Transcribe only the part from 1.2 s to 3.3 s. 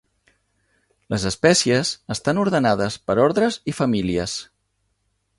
espècies estan ordenades per